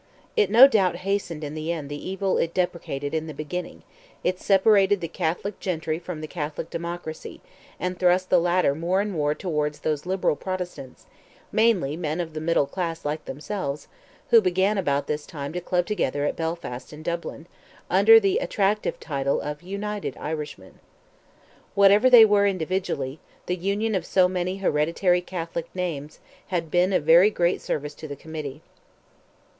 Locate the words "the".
1.53-1.71, 1.87-2.09, 3.27-3.35, 4.99-5.07, 6.21-6.27, 8.31-8.39, 12.33-12.41, 18.19-18.39, 23.45-23.55, 28.07-28.15